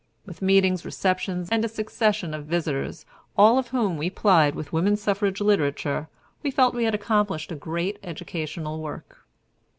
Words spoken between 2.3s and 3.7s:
of visitors, all of